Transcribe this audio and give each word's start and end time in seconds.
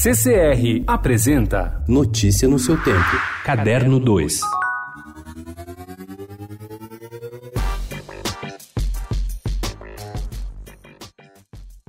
CCR 0.00 0.84
apresenta 0.86 1.82
Notícia 1.88 2.46
no 2.46 2.56
seu 2.56 2.76
tempo. 2.80 3.16
Caderno 3.44 3.98
2. 3.98 4.42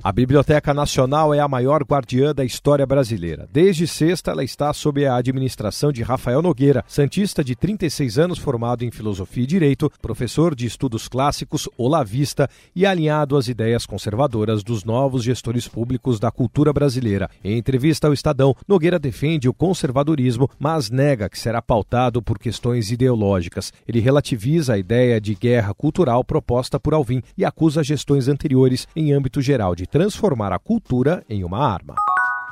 A 0.02 0.12
Biblioteca 0.12 0.72
Nacional 0.72 1.34
é 1.34 1.40
a 1.40 1.46
maior 1.46 1.82
guardiã 1.82 2.34
da 2.34 2.42
história 2.42 2.86
brasileira. 2.86 3.46
Desde 3.52 3.86
sexta, 3.86 4.30
ela 4.30 4.42
está 4.42 4.72
sob 4.72 5.04
a 5.04 5.14
administração 5.14 5.92
de 5.92 6.02
Rafael 6.02 6.40
Nogueira, 6.40 6.82
santista 6.88 7.44
de 7.44 7.54
36 7.54 8.18
anos, 8.18 8.38
formado 8.38 8.82
em 8.82 8.90
Filosofia 8.90 9.44
e 9.44 9.46
Direito, 9.46 9.92
professor 10.00 10.54
de 10.54 10.64
estudos 10.64 11.06
clássicos 11.06 11.68
olavista 11.76 12.48
e 12.74 12.86
alinhado 12.86 13.36
às 13.36 13.46
ideias 13.46 13.84
conservadoras 13.84 14.62
dos 14.62 14.84
novos 14.84 15.22
gestores 15.22 15.68
públicos 15.68 16.18
da 16.18 16.30
cultura 16.30 16.72
brasileira. 16.72 17.28
Em 17.44 17.58
entrevista 17.58 18.06
ao 18.06 18.14
Estadão, 18.14 18.56
Nogueira 18.66 18.98
defende 18.98 19.50
o 19.50 19.54
conservadorismo, 19.54 20.48
mas 20.58 20.88
nega 20.88 21.28
que 21.28 21.38
será 21.38 21.60
pautado 21.60 22.22
por 22.22 22.38
questões 22.38 22.90
ideológicas. 22.90 23.70
Ele 23.86 24.00
relativiza 24.00 24.72
a 24.72 24.78
ideia 24.78 25.20
de 25.20 25.34
guerra 25.34 25.74
cultural 25.74 26.24
proposta 26.24 26.80
por 26.80 26.94
Alvim 26.94 27.22
e 27.36 27.44
acusa 27.44 27.84
gestões 27.84 28.28
anteriores 28.28 28.88
em 28.96 29.12
âmbito 29.12 29.42
geral 29.42 29.74
de 29.74 29.89
transformar 29.90 30.52
a 30.52 30.58
cultura 30.58 31.24
em 31.28 31.42
uma 31.42 31.58
arma. 31.58 31.96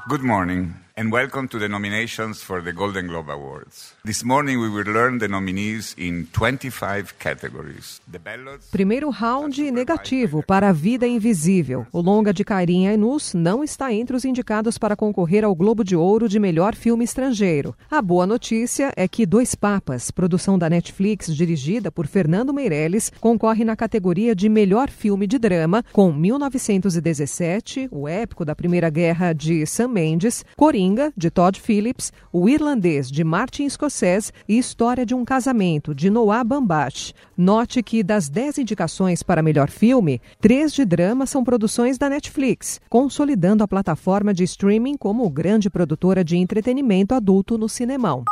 Good 0.09 0.25
morning 0.25 0.88
and 0.99 1.13
welcome 1.13 1.47
to 1.47 1.61
the 1.61 1.69
nominations 1.69 2.43
for 2.43 2.61
the 2.61 2.73
Golden 2.73 3.07
Globe 3.07 3.31
Awards. 3.31 3.95
This 4.05 4.25
morning 4.25 4.59
we 4.59 4.69
will 4.69 4.85
learn 4.85 5.19
the 5.19 5.29
nominees 5.29 5.95
in 5.97 6.27
25 6.33 7.21
categories. 7.21 8.01
The 8.11 8.19
ballots... 8.19 8.67
Primeiro 8.73 9.09
round 9.11 9.63
negativo 9.71 10.43
para 10.43 10.71
A 10.71 10.73
Vida 10.73 11.07
Invisível. 11.07 11.87
O 11.93 12.01
longa 12.01 12.33
de 12.33 12.43
Kairin 12.43 12.89
Ainus 12.89 13.33
não 13.33 13.63
está 13.63 13.93
entre 13.93 14.17
os 14.17 14.25
indicados 14.25 14.77
para 14.77 14.97
concorrer 14.97 15.45
ao 15.45 15.55
Globo 15.55 15.85
de 15.85 15.95
Ouro 15.95 16.29
de 16.29 16.41
melhor 16.41 16.75
filme 16.75 17.05
estrangeiro. 17.05 17.77
A 17.89 18.03
boa 18.03 18.27
notícia 18.27 18.93
é 18.97 19.07
que 19.07 19.25
Dois 19.25 19.55
Papas, 19.55 20.11
produção 20.11 20.59
da 20.59 20.69
Netflix 20.69 21.33
dirigida 21.33 21.93
por 21.93 22.09
Fernando 22.09 22.53
Meirelles, 22.53 23.13
concorre 23.21 23.65
na 23.65 23.77
categoria 23.77 24.35
de 24.35 24.49
melhor 24.49 24.91
filme 24.91 25.29
de 25.29 25.39
drama 25.39 25.85
com 25.93 26.13
1917, 26.13 27.87
o 27.93 28.09
épico 28.09 28.45
da 28.45 28.57
Primeira 28.57 28.91
Guerra 28.91 29.33
de 29.33 29.65
Sam 29.65 29.89
Mendes, 29.89 30.45
Coringa 30.57 30.88
Coringa, 30.89 31.13
de 31.17 31.31
Todd 31.31 31.61
Phillips, 31.61 32.13
O 32.33 32.49
Irlandês, 32.49 33.11
de 33.11 33.23
Martin 33.23 33.69
Scorsese 33.69 34.33
e 34.49 34.59
História 34.59 35.05
de 35.05 35.15
um 35.15 35.25
Casamento, 35.25 35.95
de 35.95 36.09
Noah 36.09 36.43
Baumbach. 36.43 37.13
Note 37.37 37.83
que 37.83 38.03
das 38.03 38.29
dez 38.29 38.57
indicações 38.57 39.23
para 39.23 39.43
melhor 39.43 39.69
filme, 39.69 40.21
três 40.41 40.73
de 40.73 40.85
drama 40.85 41.27
são 41.27 41.45
produções 41.45 41.99
da 41.99 42.09
Netflix, 42.09 42.81
consolidando 42.89 43.63
a 43.63 43.69
plataforma 43.69 44.33
de 44.33 44.45
streaming 44.45 44.97
como 44.97 45.29
grande 45.29 45.69
produtora 45.69 46.25
de 46.25 46.37
entretenimento 46.37 47.15
adulto 47.15 47.59
no 47.59 47.69
cinemão. 47.69 48.25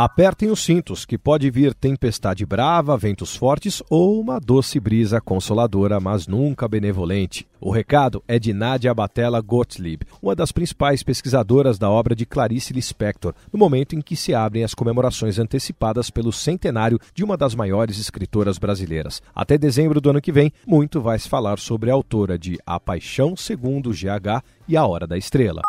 Apertem 0.00 0.48
os 0.48 0.64
cintos, 0.64 1.04
que 1.04 1.18
pode 1.18 1.50
vir 1.50 1.74
tempestade 1.74 2.46
brava, 2.46 2.96
ventos 2.96 3.34
fortes 3.34 3.82
ou 3.90 4.20
uma 4.20 4.38
doce 4.38 4.78
brisa 4.78 5.20
consoladora, 5.20 5.98
mas 5.98 6.28
nunca 6.28 6.68
benevolente. 6.68 7.48
O 7.60 7.72
recado 7.72 8.22
é 8.28 8.38
de 8.38 8.52
Nadia 8.52 8.94
Batella 8.94 9.40
Gottlieb, 9.40 10.06
uma 10.22 10.36
das 10.36 10.52
principais 10.52 11.02
pesquisadoras 11.02 11.80
da 11.80 11.90
obra 11.90 12.14
de 12.14 12.24
Clarice 12.24 12.72
Lispector, 12.72 13.34
no 13.52 13.58
momento 13.58 13.96
em 13.96 14.00
que 14.00 14.14
se 14.14 14.32
abrem 14.32 14.62
as 14.62 14.72
comemorações 14.72 15.36
antecipadas 15.36 16.10
pelo 16.10 16.32
centenário 16.32 17.00
de 17.12 17.24
uma 17.24 17.36
das 17.36 17.56
maiores 17.56 17.98
escritoras 17.98 18.56
brasileiras. 18.56 19.20
Até 19.34 19.58
dezembro 19.58 20.00
do 20.00 20.10
ano 20.10 20.20
que 20.20 20.30
vem, 20.30 20.52
muito 20.64 21.00
vai 21.00 21.18
se 21.18 21.28
falar 21.28 21.58
sobre 21.58 21.90
a 21.90 21.94
autora 21.94 22.38
de 22.38 22.56
A 22.64 22.78
Paixão 22.78 23.36
Segundo 23.36 23.90
GH 23.90 24.44
e 24.68 24.76
A 24.76 24.86
Hora 24.86 25.08
da 25.08 25.18
Estrela. 25.18 25.62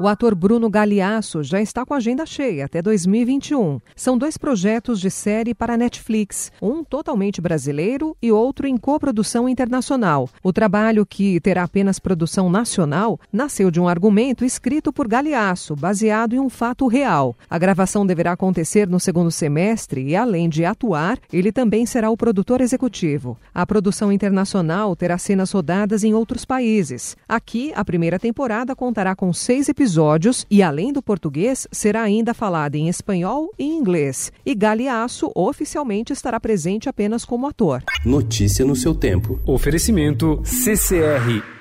O 0.00 0.08
ator 0.08 0.34
Bruno 0.34 0.70
Galeasso 0.70 1.42
já 1.42 1.60
está 1.60 1.84
com 1.84 1.92
a 1.92 1.98
agenda 1.98 2.24
cheia 2.24 2.64
até 2.64 2.80
2021. 2.80 3.78
São 3.94 4.16
dois 4.16 4.38
projetos 4.38 4.98
de 4.98 5.10
série 5.10 5.52
para 5.52 5.76
Netflix, 5.76 6.50
um 6.62 6.82
totalmente 6.82 7.38
brasileiro 7.38 8.16
e 8.22 8.32
outro 8.32 8.66
em 8.66 8.78
coprodução 8.78 9.46
internacional. 9.46 10.26
O 10.42 10.54
trabalho, 10.54 11.04
que 11.04 11.38
terá 11.38 11.64
apenas 11.64 11.98
produção 11.98 12.48
nacional, 12.48 13.20
nasceu 13.30 13.70
de 13.70 13.78
um 13.78 13.86
argumento 13.86 14.42
escrito 14.42 14.90
por 14.90 15.06
Galeasso, 15.06 15.76
baseado 15.76 16.32
em 16.32 16.40
um 16.40 16.48
fato 16.48 16.86
real. 16.86 17.36
A 17.50 17.58
gravação 17.58 18.06
deverá 18.06 18.32
acontecer 18.32 18.88
no 18.88 18.98
segundo 18.98 19.30
semestre 19.30 20.00
e, 20.02 20.16
além 20.16 20.48
de 20.48 20.64
atuar, 20.64 21.18
ele 21.30 21.52
também 21.52 21.84
será 21.84 22.08
o 22.08 22.16
produtor 22.16 22.62
executivo. 22.62 23.36
A 23.52 23.66
produção 23.66 24.10
internacional 24.10 24.96
terá 24.96 25.18
cenas 25.18 25.52
rodadas 25.52 26.04
em 26.04 26.14
outros 26.14 26.46
países. 26.46 27.18
Aqui, 27.28 27.70
a 27.76 27.84
primeira 27.84 28.18
temporada 28.18 28.74
contará 28.74 29.14
com 29.14 29.30
seis 29.34 29.68
episódios 29.68 29.89
episódios 29.90 30.46
e, 30.48 30.62
além 30.62 30.92
do 30.92 31.02
português, 31.02 31.66
será 31.72 32.02
ainda 32.02 32.32
falada 32.32 32.76
em 32.76 32.88
espanhol 32.88 33.52
e 33.58 33.64
inglês. 33.64 34.32
E 34.46 34.54
Galeasso 34.54 35.32
oficialmente 35.34 36.12
estará 36.12 36.38
presente 36.38 36.88
apenas 36.88 37.24
como 37.24 37.46
ator. 37.46 37.82
Notícia 38.04 38.64
no 38.64 38.76
seu 38.76 38.94
tempo. 38.94 39.40
Oferecimento 39.44 40.40
CCR 40.44 41.59